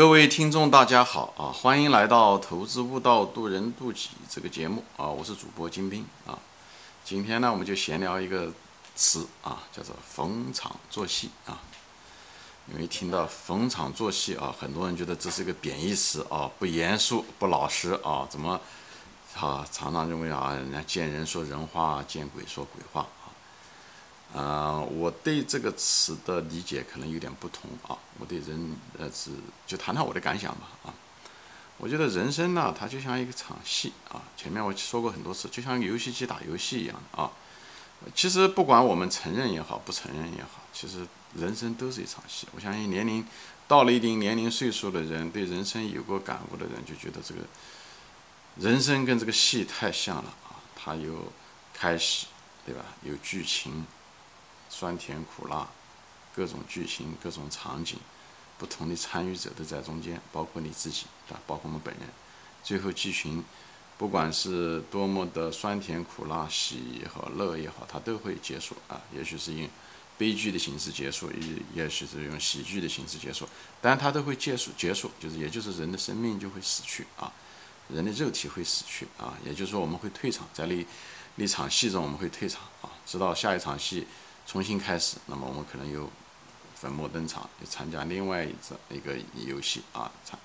[0.00, 1.52] 各位听众，大家好啊！
[1.52, 5.06] 欢迎来到《投资悟道，渡人渡己》这个节目啊！
[5.06, 6.38] 我是主播金兵啊。
[7.04, 8.50] 今天呢，我们就闲聊一个
[8.94, 11.60] 词啊，叫做“逢场作戏”啊。
[12.72, 18.58] 因为听到“逢场作戏”啊，很多人觉得这是一个贬义词啊，不严肃、不老实啊，怎么
[19.38, 19.66] 啊？
[19.70, 23.06] 常常认为啊，人家见人说人话，见鬼说鬼话。
[24.34, 27.98] 啊，我对这个词的理解可能有点不同啊。
[28.18, 29.30] 我对人呃是
[29.66, 30.94] 就谈谈我的感想吧啊。
[31.78, 34.22] 我觉得人生呢，它就像一个场戏啊。
[34.36, 37.32] 前面我说过很多次，就像游戏机打游戏一样啊。
[38.14, 42.46] 其实不管我们承认也好，不承认也好，其实人生都是一场戏。
[42.54, 43.26] 我相信年龄
[43.66, 47.40] 到了一定年龄岁数的人，对人生有过感悟的人，就觉得这个
[48.56, 50.60] 人生跟这个戏太像了啊。
[50.76, 51.32] 它有
[51.74, 52.26] 开始，
[52.64, 52.84] 对吧？
[53.02, 53.84] 有剧情。
[54.70, 55.68] 酸甜苦辣，
[56.34, 57.98] 各种剧情、各种场景，
[58.56, 62.04] 不同的参与者都在中间，包括你自己，啊，包括我们本人。
[62.62, 63.44] 最后剧情，
[63.98, 69.00] 不管是多么的酸甜苦辣、喜也好、乐也好，它都会结束啊。
[69.14, 69.68] 也许是用
[70.16, 73.48] 悲剧的形式结束，也也许是用喜剧的形式结束，
[73.80, 74.70] 但它都会结束。
[74.76, 77.32] 结束就是，也就是人的生命就会死去啊，
[77.88, 79.36] 人的肉体会死去啊。
[79.44, 80.86] 也就是说，我们会退场，在那
[81.36, 84.06] 那场戏中我们会退场啊，直到下一场戏。
[84.50, 86.10] 重新开始，那么我们可能又
[86.74, 90.36] 粉墨登场，又参加另外一次一个游戏啊，参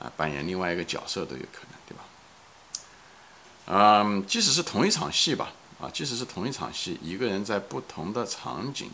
[0.00, 2.02] 啊扮演另外一个角色都有可能，对吧？
[3.66, 8.90] 嗯，即使是同一场戏吧，啊，即使是同一场戏，一个人在不同的场景，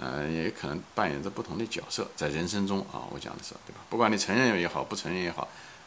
[0.00, 3.78] 呃，也可能扮演着不同的角色，在人生中啊，我讲的是，对吧？
[3.88, 5.46] 不管你承认也好，不承认也好，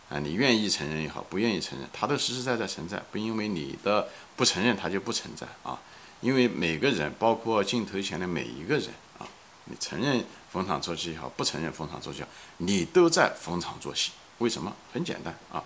[0.09, 5.77] 啊，你愿意承认也好，不愿意承认，它都实实在在存在，不因为你的不承认，它就不存在啊。
[6.21, 9.25] 因为每个人，包括镜头前的每一个人啊，
[9.65, 12.23] 你承认逢场作戏也好，不承认逢场作戏，
[12.57, 14.11] 你都在逢场作戏。
[14.39, 14.75] 为什么？
[14.91, 15.63] 很简单啊，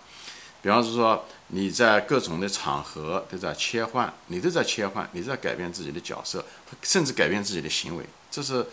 [0.61, 6.45] 比方是说你在各种的场合都在切换，你都在切换，你都在改变自己的角色，
[6.81, 8.65] 甚至改变自己的行为，这是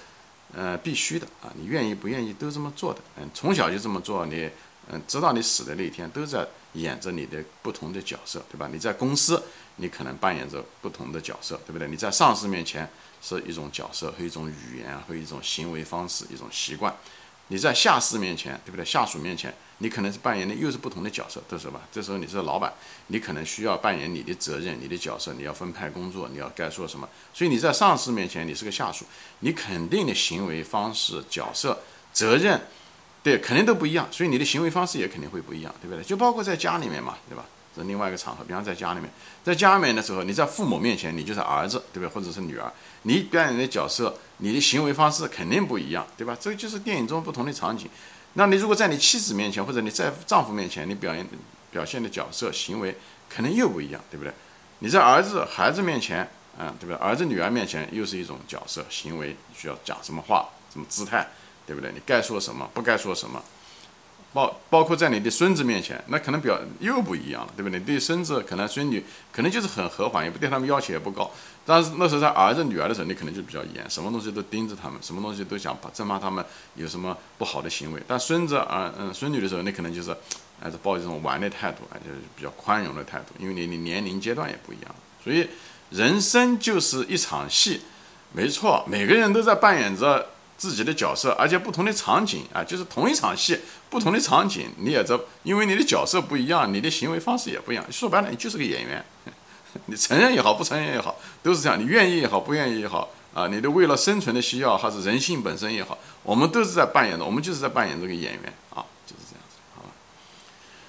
[0.54, 1.50] 呃必须的啊。
[1.54, 4.50] 你愿意不愿意都这么做的，嗯，从小就这么做，你
[4.90, 8.68] 嗯，直到你死的那一天都在演着你的不同的角色，对吧？
[8.70, 9.42] 你在公司。
[9.80, 11.88] 你可能扮演着不同的角色，对不对？
[11.88, 12.88] 你在上司面前
[13.22, 16.92] 是一种角色和一种语言和一种行为方式、一种习惯；
[17.48, 18.84] 你在下司面前，对不对？
[18.84, 21.80] 下属面前，你可能是扮演的又是不同的角色，这时候吧？
[21.90, 22.72] 这时候你是老板，
[23.06, 27.08] 你可能需要扮演你的责任、你的角色，你要分派工作，你要该说什么。
[27.32, 29.06] 所以你在上司面前，你是个下属，
[29.40, 31.80] 你肯定的行为方式、角色、
[32.12, 32.60] 责任，
[33.22, 34.06] 对，肯定都不一样。
[34.12, 36.04] 所以你的行为方式也肯定会不一样，对不对？
[36.04, 37.46] 就包括在家里面嘛，对吧？
[37.74, 39.08] 是另外一个场合，比方在家里面，
[39.44, 42.08] 在家里面的时候，你在父母面前，你就是儿子，对不对？
[42.08, 42.72] 或者是女儿，
[43.02, 46.36] 你表演的角色，你的行为方式肯定不一样，对吧？
[46.40, 47.88] 这个就是电影中不同的场景。
[48.34, 51.26] 那你如果在你妻子面前，或者你在丈夫面前，你表演
[51.70, 52.96] 表现的角色行为
[53.28, 54.32] 可能又不一样，对不对？
[54.80, 56.28] 你在儿子孩子面前，
[56.58, 56.96] 嗯，对不对？
[56.96, 61.28] 儿子女儿面前又是一种角色行为，需要讲什么话，什么姿态，
[61.66, 61.92] 对不对？
[61.92, 63.42] 你该说什么，不该说什么。
[64.32, 67.80] 包包括在你的孙子面前，那可能表又不一样了，对不对？
[67.80, 71.28] 对孙子可能孙女可能就是很和缓，也不对他们要求也不高。
[71.66, 76.44] 但是那时候在儿子女儿的时候，你可能就比较严，什么东西都盯着他们，什么东西都想把正怕他们
[76.76, 78.00] 有什么不好的行为。
[78.06, 80.16] 但孙子儿嗯孙女的时候，你可能就是
[80.62, 84.94] 还是抱这种玩的态度，啊，就是比较宽容的态度，因为你你年龄阶段也不一样。
[85.24, 85.48] 所以
[85.90, 87.80] 人生就是一场戏，
[88.32, 90.28] 没错，每个人都在扮演着。
[90.60, 97.82] 自己的角色，而且不同的场景啊，就是同一场戏，不同的场景，你也在，因为你的角色不一样，你的行为方式也不一样。
[97.90, 99.02] 说白了，你就是个演员，
[99.86, 101.80] 你承认也好，不承认也好，都是这样。
[101.80, 109.88] 你愿意也好，不愿意也好，啊，你的为了生存的需要，还是人性本身也好，我们都是在扮演的，我们就是在扮演这个演员啊，就是这样子，好吧？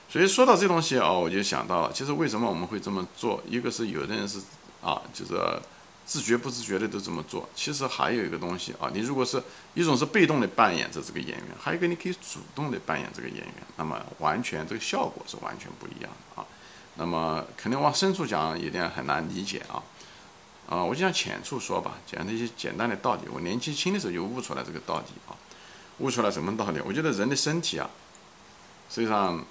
[0.09, 3.41] 所以说到这东西啊，我就想到了，其实为什么我们会这么做？
[3.47, 4.39] 一个是有的人是
[4.81, 5.33] 啊，就是。
[6.11, 9.41] 自觉不自觉的都这么做，其实还有一个东西啊，你如果是
[9.73, 16.45] 一种是被动的扮演着这个演员，还有一个你可以主动的扮演这个演员，那么完全这个效果是完全不一样的啊。
[16.95, 19.81] 那么肯定往深处讲有点很难理解啊，
[20.67, 23.21] 啊，我就想浅处说吧，讲那些简单的道理。
[23.31, 25.31] 我年纪轻的时候就悟出来这个道理啊，
[25.99, 26.81] 悟出来什么道理？
[26.85, 27.89] 我觉得人的身体啊，
[28.89, 29.41] 实际上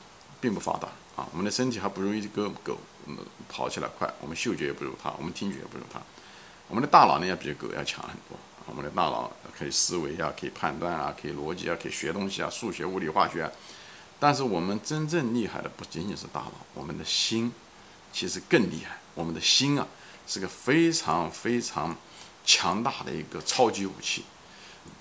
[0.42, 2.76] 并不发达啊，我们的身体还不如一个狗，
[3.06, 3.16] 嗯，
[3.48, 5.98] 跑起来快，我们嗅觉也不如它，我们听觉也不如它。
[6.70, 13.50] 我们的大脑呢要比狗要强很多，我们的大脑可以思维啊，可以判断啊，可以逻辑啊，可以学东西啊，数学、物理、化学。
[14.20, 17.52] 但是我们真正厉害的不仅仅是大脑，我们的心
[18.12, 18.98] 其实更厉害。
[19.14, 19.84] 我们的心啊
[20.28, 21.96] 是个非常非常
[22.44, 24.24] 强大的一个超级武器。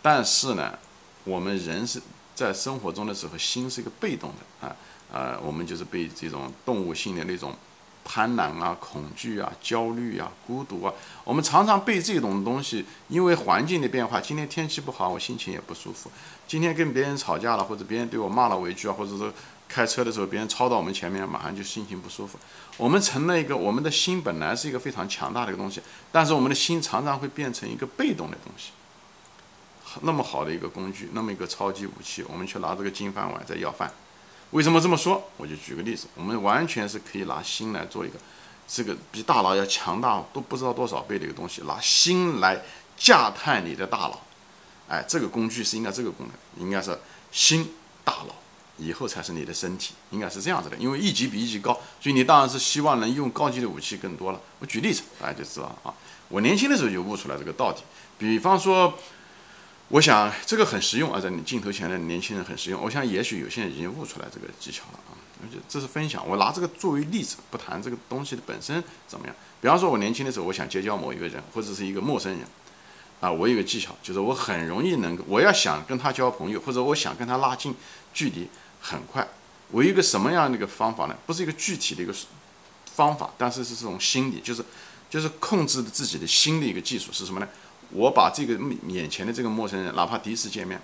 [0.02, 0.80] 但是呢，
[1.24, 2.02] 我们人是
[2.34, 4.76] 在生活中的时候，心是一个被动的啊，
[5.12, 7.56] 呃，我们就是被这种动物性的那种
[8.04, 10.94] 贪婪啊、恐惧啊、焦虑啊、孤独啊，
[11.24, 16.10] 我们常常被这种东西，因为环境的变化，今天天气不好，我心情也不舒服；
[16.48, 19.32] 今天跟别人吵架了，或者别人对我骂了我一句啊，或者说
[19.68, 22.40] 开车的时候别人超到我们前面，马上就心情不舒服。
[22.78, 25.82] 我们成了一个，我们的心本来是一个非常强大的一个东西，
[26.12, 28.72] 但是我们的心常常会变成一个被动的东西。
[30.02, 33.92] 那么好的一个工具，那么一个超级武器，我们却拿这个金饭碗在要饭。
[34.52, 35.30] 为什么这么说？
[35.38, 38.18] 我就举个例子，我们完全是可以拿心来做一个，
[38.68, 42.60] 这个比大脑要强大都不知道多少倍的一个东西，拿心来
[42.98, 44.20] 驾探你的大脑。
[44.88, 46.98] 哎，这个工具是应该这个功能，应该是
[47.32, 47.74] 心
[48.04, 48.34] 大脑
[48.78, 50.76] 以后才是你的身体，应该是这样子的。
[50.78, 54.42] 因为一级比一级高，所以你当然是希望能用高级的武器更多了。
[54.58, 55.94] 我举例子，大家就知道啊。
[56.28, 57.78] 我年轻的时候就悟出来这个道理，
[58.18, 58.98] 比方说。
[59.90, 62.80] 我想这个很实用啊，在你镜头前的年轻人很实用。
[62.82, 66.28] 我想也许有些人已经悟出来这个技巧了啊，而且这是分享。
[66.28, 69.36] 我拿这个作为例子，不谈这个东西的本身怎么样。
[69.60, 72.42] 比方说，我年轻的时候，我想结交某一个人或者是一个陌生人，
[73.20, 77.74] 啊，我有个技巧，就是我很容易能够，我要想跟他交朋友，或者我想跟他拉近
[78.14, 78.48] 距离，
[78.80, 79.28] 很快。
[79.72, 81.16] 我有一个什么样的一个方法呢？
[81.26, 82.14] 不是一个具体的一个
[82.86, 84.64] 方法，但是是这种心理，就是
[85.10, 87.48] 就是控制自己的心的一个技术是什么呢？
[87.92, 88.58] 我把这个
[88.88, 90.82] 眼前的这个陌生人，哪怕第一次见面，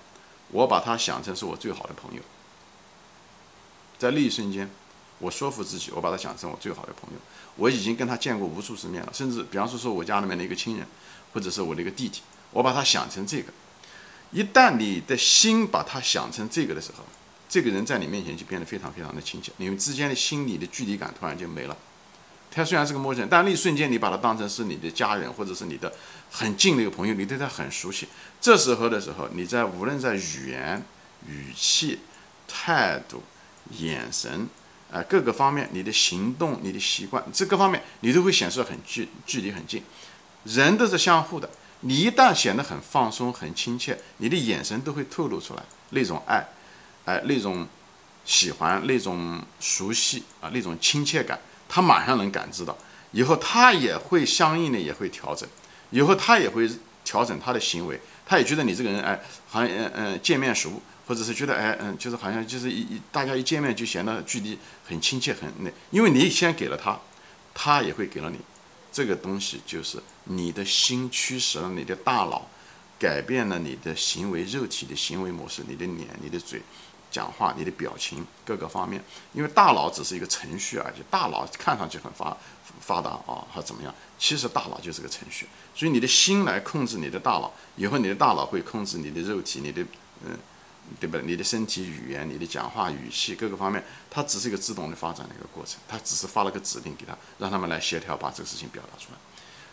[0.50, 2.20] 我把他想成是我最好的朋友，
[3.98, 4.68] 在那一瞬间，
[5.18, 7.18] 我说服自己，我把他想成我最好的朋友。
[7.56, 10.86] 我已经跟他见过无数次面了，甚至比方说说我家里面的一个亲人，
[11.32, 12.20] 或者是我的一个弟弟，
[12.50, 13.52] 我把他想成这个。
[14.32, 17.04] 一旦你的心把他想成这个的时候，
[17.48, 21.76] 这个人在你面前就变得非常非常的亲切，你们之间的心理的距离感突然就没了。
[22.56, 25.92] 他虽然是个陌生人，但那一瞬间你把他当成是你的家人，或者是你的
[26.30, 28.08] 很近的一个朋友，你对他很熟悉。
[28.40, 30.82] 这时候的时候，你在无论在语言、
[31.28, 31.98] 语气、
[32.48, 33.22] 态度、
[33.78, 34.48] 眼神，
[34.90, 39.82] 啊各个方面，你的行动、你的习惯，这各方面你都会显示很距距离很近。
[40.44, 41.50] 人都是相互的，
[41.80, 46.48] 你一旦显得很放松、很亲切，你的眼神都会透露出来那种爱，
[47.04, 47.68] 哎那种
[48.24, 51.38] 喜欢、那种熟悉啊那种亲切感。
[51.68, 52.76] 他马上能感知到，
[53.12, 55.48] 以后他也会相应的也会调整，
[55.90, 56.70] 以后他也会
[57.04, 66.98] 调整他的行为，他也觉得你这个人哎，好像嗯嗯见面熟，或者是觉得哎嗯，就是好像就是一一大家一见面就显得距离很亲切很那，因为你先给了他，
[67.54, 68.38] 他也会给了你，
[68.92, 72.48] 这个东西就是你的心驱使了你的大脑，
[72.98, 76.62] 改变了你的行为肉体的行为模式，你的脸你的嘴。
[77.10, 82.36] 讲话，你的表情各个方面，因为大脑只是一个程序而已，大脑看上去很发
[82.80, 83.94] 发达啊，还怎么样？
[84.18, 89.82] 其实大脑就是个程序，所以你的心来控制你的大脑，以后你的大脑会控制你的肉体，你的
[90.24, 90.36] 嗯，
[91.00, 91.18] 对吧？
[91.24, 99.18] 你的身体语言，你的讲话语气各个方面，它只是一个自动的发展的一个过程，它只是发了个指令给他，让他们来协调把这个事情表达出来。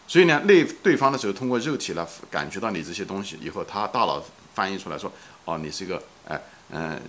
[0.07, 5.11] 所以呢，那对方的时候通过肉体来感觉到你这些东西，以后他大脑翻译出来说，
[5.43, 6.39] 哦，你是一个哎。
[6.73, 6.99] 嗯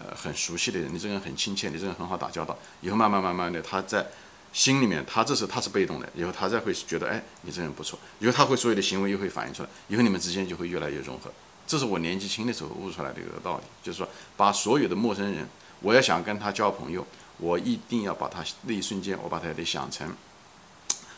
[0.00, 2.56] 呃很熟悉的人，你这个人很亲切，你这个人很好打交道。
[2.80, 4.06] 以后慢慢慢慢的，他在
[4.52, 7.98] 心里面，他这时候他是被动的，以后他再会觉得，哎，你这人不错。
[8.20, 11.30] 以后他会所有的行为又会反映出来，以后你们之间就会越来越融合。
[11.66, 15.48] 这是我年纪轻的时候悟出来的一个道理，就是说，把所有的陌生人，
[15.80, 17.06] 我要想跟他交朋友，
[17.38, 20.14] 我一定要把他那一瞬间，我把他得想成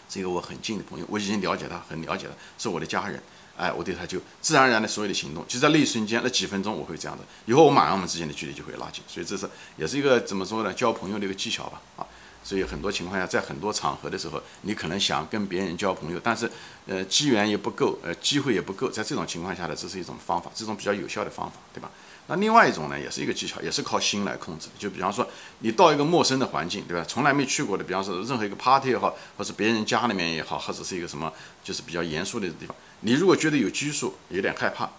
[0.09, 3.23] 是一个我很近的朋友，我已经了解他，很了解他，是我的家人。
[3.56, 7.25] 哎，我对他就自然而然的所有的行动，就在那一瞬间，那几分钟我会这样的。
[7.46, 10.72] 以后我马上我们之间的距离就会拉近，所以这是也是一个怎么说呢？
[10.72, 11.80] 交朋友的一个技巧吧。
[11.96, 12.06] 啊，
[12.44, 16.50] 所以很多情况下，在很多场合的时候，你可能想跟别人交朋友，但是
[16.86, 21.90] 呃机缘也不够，呃机会也不够，在这种情况下呢，这是一种方法，这种比较有效的方法，对吧？
[22.28, 24.73] 那另外一种呢，也是一个技巧，也是靠心来控制的。
[24.78, 25.25] 就比方说，
[25.61, 27.04] 你到一个陌生的环境，对吧？
[27.09, 34.90] 从来没去过的，比方说任何一个 party 也好，或者别人家里面也好，或者是一个什么，就是比较严肃的地方，你如果觉得有拘束，有点害怕，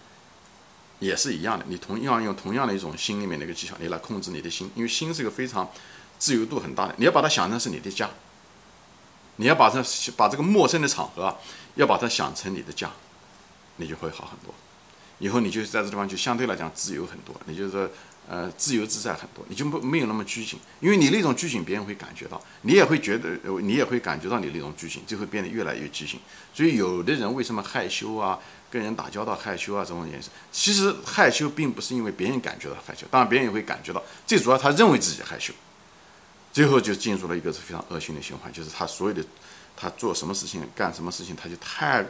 [1.00, 1.66] 也是一样的。
[1.68, 5.70] 你同样用同样的一种心里面的一个技巧，你来控制你的心，因为心是一个非常
[6.18, 6.96] 自由度很大的。
[6.98, 8.10] 你要把它想成是你的家，
[9.36, 9.84] 你要把这
[10.16, 11.36] 把这个陌生的场合啊，
[11.76, 12.90] 要把它想成你的家，
[13.76, 14.56] 你就会好很多。
[15.20, 17.90] 以后你就在这地方就相对来讲自由很多，你就是说，
[18.30, 23.30] 呃，自由自在很多，你就不没有那么拘谨，因为你那种拘谨，别人会感觉到，你也会觉得，
[23.62, 26.20] 你也会感觉到你那种拘谨，就会变得越来越拘谨。
[26.54, 28.38] 所以有的人为什么害羞啊，
[28.70, 35.52] 跟人打交道害羞啊，这种颜色，其实害羞并不是因为别人感觉到害羞，当然别人也会感觉到，最主要他认为自己害羞，
[36.54, 39.24] 最后就进入了一个非常恶性的循环，就是他所有的，
[39.76, 42.06] 他做什么事情干什么事情，他就太。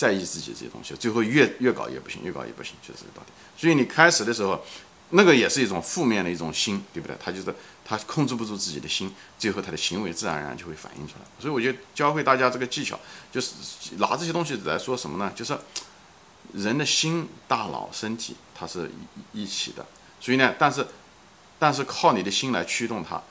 [0.00, 3.32] 在意自己这些东西，最后越越搞越不行，越搞越不行，就是这个道理。
[3.54, 4.64] 所以你开始的时候，
[5.10, 7.14] 那个也是一种负面的一种心，对不对？
[7.22, 7.54] 他就是
[7.84, 11.26] 他控制不住自己的心，最后他的行为自然而然就会反映出来。
[11.38, 12.98] 所以我就教会大家这个技巧，
[13.30, 13.52] 就是
[13.98, 15.30] 拿这些东西来说什么呢？
[15.36, 15.54] 就是
[16.54, 18.90] 人的心、大脑、身体它是
[19.34, 19.84] 一一起的。
[20.18, 20.86] 所以呢，但是
[21.58, 23.22] 但是靠你的心来驱动它，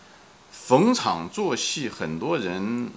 [0.51, 2.91] 逢场作戏，很多人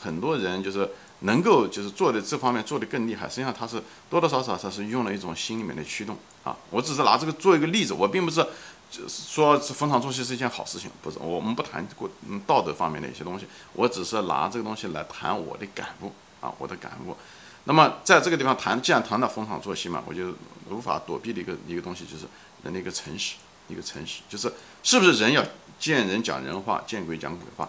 [0.00, 0.88] 很多人就是
[1.20, 3.28] 能够就是做的这方面做的更厉害。
[3.28, 6.16] 实际上他是多多少少他是用了一种心里面的驱动。
[6.44, 8.40] 啊，我只是拿这个做一个例子，我并不是
[8.88, 12.08] 就是说逢场作戏是一件好事情，不是，我们不谈过
[12.46, 17.16] 道德方面的一些东西，我只是拿这个东西来谈我的感悟啊，我的感悟。
[17.64, 20.32] 那么在这个地方谈，既然谈到逢场作戏嘛，我就
[20.70, 22.26] 无法躲避的一个一个东西就是
[22.62, 23.34] 人的一个诚实，
[23.66, 24.52] 一个诚实，就是
[24.84, 25.44] 是不是人要
[25.80, 27.68] 见人讲人话，见鬼讲鬼话，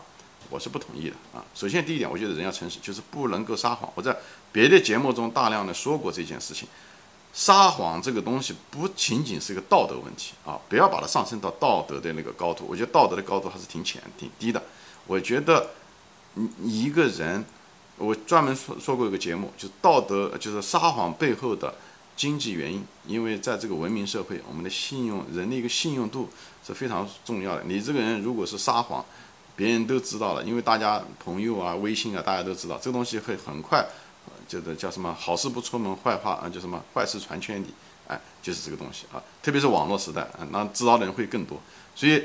[0.50, 1.44] 我是不同意的啊。
[1.54, 3.92] 首先第一点，我觉得人要诚实，就是不能够撒谎。
[3.96, 4.16] 我在
[4.52, 6.68] 别的节目中大量的说过这件事情。
[7.34, 12.66] 撒谎这个东西不仅仅是一个道德问题啊，不要把它上升到道德的那个高度。
[12.68, 14.60] 我觉得道德的高度还是挺浅、挺低的。
[15.06, 15.70] 我觉得，
[16.34, 17.46] 你一个人，
[17.98, 21.76] 我专门说说过一个节目，就是道德，就是撒谎背后的
[22.16, 22.84] 经济原因。
[23.06, 26.30] 因为在这个文明社会，我们的信用，人的一个信用度
[26.66, 27.64] 是非常重要的。
[27.66, 29.06] 你这个人如果是撒谎，
[29.58, 33.86] 别人都知道了，因为大家朋友啊、微信啊，大家都知道，这个东西会很快。
[34.48, 37.68] 就是叫什么好事不出门，坏话啊，叫什么坏事传千里，
[38.08, 39.22] 哎，就是这个东西啊。
[39.44, 41.62] 特别是网络时代啊，那知道的人会更多。
[41.94, 42.24] 所以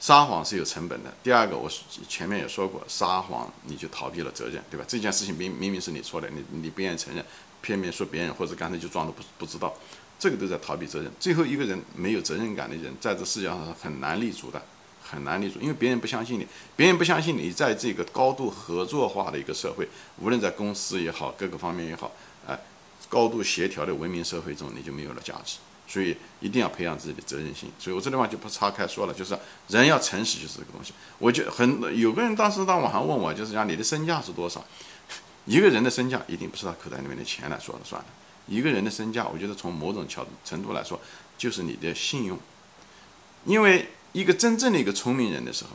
[0.00, 1.12] 撒谎是有成本的。
[1.22, 1.70] 第二个，我
[2.08, 4.84] 前面也说过，撒谎你就逃避了责任，对吧？
[4.88, 7.22] 这件事情明明明是你错的，你你不愿意承认，
[7.60, 9.74] 片面说别人，或者干脆就装作不不知道，
[10.18, 11.12] 这个都在逃避责任。
[11.20, 14.62] 最后一个人没有责任感的人，在这世界上是很难立足的。
[15.10, 16.46] 很难立足，因为别人不相信你，
[16.76, 19.88] 别人不相信你，在这个高度合作化的一个社会，
[20.18, 22.12] 无论在公司也好，各个方面也好，
[22.46, 22.58] 哎，
[23.08, 25.56] 高度协调的文明社会中，你就没有了价值。
[25.86, 27.70] 所以一定要培养自己的责任心。
[27.78, 29.34] 所以我这地方就不岔开说了，就是
[29.68, 30.92] 人要诚实，就是这个东西。
[31.18, 34.62] 我就很有个人当时当网上问我，就是讲你的身价是多少？
[35.46, 38.08] 一个人的身价一定不是他口袋里面的钱来说了算的。
[38.46, 41.00] 一个人的身价，我觉得从某种角程度来说，
[41.38, 42.38] 就是你的信用，
[43.46, 43.88] 因为。
[44.12, 45.70] 一个真正的一个聪明人的时候，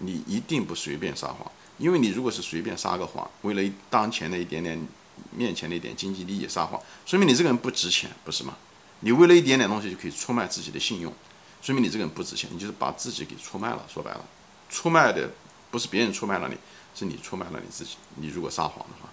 [0.00, 4.88] 你一定不随便撒谎，因为你如果是随便撒个谎，为了当前的一点点
[5.30, 8.56] 面前的一点经济利益撒谎，说明你这个人不值钱，不是吗？
[9.00, 11.12] 你为了一点点东西就可以出卖自己的信用，
[11.60, 13.84] 说明你这个人不值钱，你就是把自己给出卖了。
[13.92, 14.24] 说白了，
[14.68, 15.30] 出卖的
[15.70, 16.56] 不是别人出卖了你，
[16.94, 17.96] 是你出卖了你自己。
[18.16, 19.08] 你如果撒谎的话。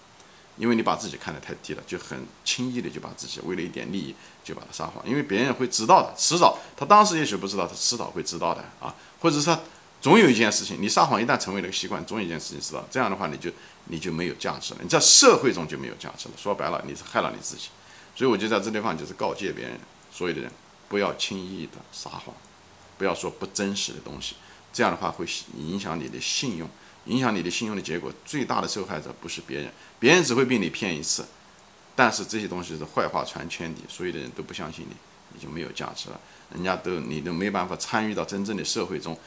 [0.58, 9.60] 因为你把自己看得太低了，就很轻易的就把自己为了一点利益就把他撒谎，因为别人会知道的，迟早他当时也许不知道，他迟早会知道的啊，或者是他
[10.02, 13.52] 总有一件事情，你撒谎一旦成为了个习惯，总有一件事情知道，这样的话你就
[13.86, 16.36] 你就没有价值了，你在社会中就没有价值了。
[16.38, 17.70] 说白了，你是害了你自己，
[18.16, 19.80] 所以我就在这地方就是告诫别人，
[20.12, 20.52] 所有的人
[20.90, 22.36] 不要轻易的撒谎，
[22.98, 24.36] 不要说不真实的东西，
[24.74, 25.26] 这样的话会
[25.58, 26.70] 影响你的信用。
[27.06, 31.26] 影响你的信用的结果，最大的受害者不是别人，别人只会被你骗一次，
[31.96, 34.96] 但是这些东西是坏话传千里，所有的人都不相信你，
[35.34, 36.20] 你就没有价值了，
[36.54, 39.18] 人家都你都没办法参与到真正的社会中，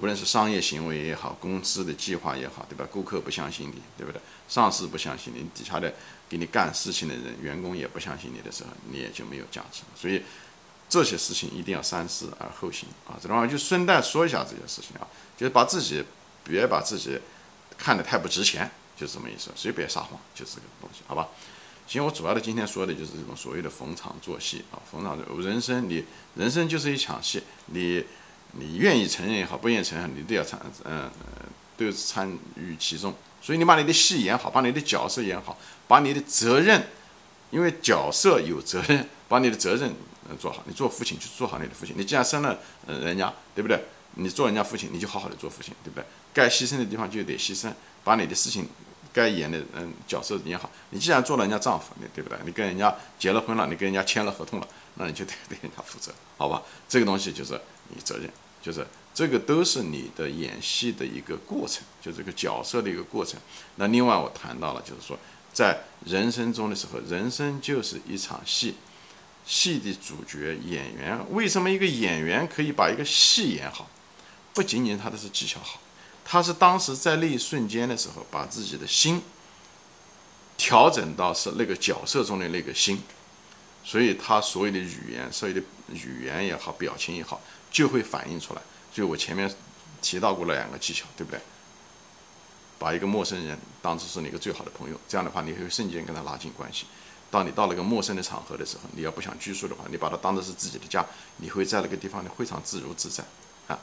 [0.00, 2.86] 无论是商业行为也好，公司的计划也好，对吧？
[2.88, 4.20] 顾客不相信你，对不对？
[4.48, 5.92] 上司不相信你，底下的
[6.28, 9.88] 给你干事情的人，员工也不相信你的时候，你也就没有价值了。
[9.96, 10.22] 所以
[10.88, 13.18] 这些事情一定要三思而后行啊！
[13.20, 16.04] 这地方就顺带说一下这些事情啊，就是把自己。
[16.44, 17.18] 别把自己
[17.76, 19.50] 看得太不值钱，就是这么意思。
[19.56, 21.28] 所以别撒谎，就是这个东西，好吧？
[21.86, 26.04] 行，我主要的今天说的就是这种所谓的逢场作戏啊，逢场作人生，你
[26.36, 28.04] 人生就是一场戏，你
[28.52, 31.10] 你愿意承认也好，不愿意承认，你都要参，嗯，
[31.76, 33.14] 都参与其中。
[33.42, 36.88] 所以你把你的戏演好，把你的角色演好，把你的责任，
[37.50, 39.94] 因为角色有责任，把你的责任
[40.30, 40.62] 嗯做好。
[40.66, 43.78] 你做父亲就做好你的父亲，你既然生了嗯人家，对不对？
[44.14, 46.06] 你做人家父亲，你就好好的做父亲，对不对？
[46.34, 47.72] 该牺牲的地方就得牺牲，
[48.02, 48.68] 把你的事情
[49.12, 50.68] 该演的嗯角色演好。
[50.90, 52.36] 你既然做了人家丈夫，你对不对？
[52.44, 56.60] 你跟人家结了婚了，你跟人家签了合同了，那你就得对人家负责，好吧？
[56.88, 58.28] 这个东西就是你责任，
[58.60, 63.40] 就是这个都是你的演戏的一个过程，就这个角色的一个过程。
[63.76, 65.16] 那另外我谈到了，就是说
[65.52, 68.74] 在人生中的时候，人生就是一场戏。
[69.46, 73.90] 戏的主角演员，为什么一个演员可以把一个戏演好？
[74.54, 75.78] 不仅仅他的是技巧好，
[76.24, 79.22] 他是当时在那一瞬间的时候，把自己的心
[80.56, 83.02] 调整到是那个角色中的那个心，
[83.84, 85.60] 所以他所有的语言，所有的
[85.92, 87.40] 语言也好，表情也好，
[87.70, 88.62] 就会反映出来。
[88.92, 89.52] 所以我前面
[90.00, 91.40] 提到过了两个技巧，对不对？
[92.78, 96.86] 把一个陌生人当成是你一个最好的朋友，这样的话你会瞬间跟他拉近关系。
[97.30, 101.04] 当你到了一个陌生的场合的时候，你要不想拘束的话，你把它当做是自己的家，
[101.38, 103.24] 你会在那个地方呢非常自如自在
[103.68, 103.78] 啊。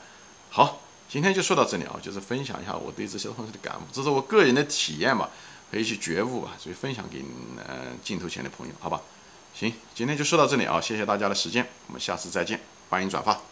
[0.50, 0.80] 好，
[1.12, 5.28] 今天就说到这里啊，就是分享一下我对这些东西的感悟，这是我个人的体验吧，
[5.70, 7.22] 和一些觉悟吧，所以分享给
[7.58, 8.98] 呃镜头前的朋友，好吧？
[9.54, 13.51] 行，今天就说到这里啊，谢谢大家的时间，我们下次再见，欢迎转发。